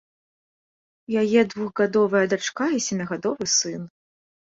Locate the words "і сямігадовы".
2.79-3.45